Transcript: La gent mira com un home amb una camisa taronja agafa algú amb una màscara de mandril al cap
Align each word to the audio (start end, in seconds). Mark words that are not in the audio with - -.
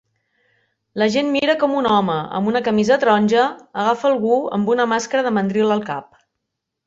La 1.01 1.07
gent 1.15 1.27
mira 1.35 1.55
com 1.63 1.75
un 1.81 1.87
home 1.97 2.15
amb 2.39 2.49
una 2.53 2.61
camisa 2.69 2.97
taronja 3.03 3.45
agafa 3.83 4.09
algú 4.11 4.39
amb 4.59 4.71
una 4.77 4.87
màscara 4.95 5.27
de 5.27 5.35
mandril 5.39 5.75
al 5.77 5.85
cap 5.93 6.19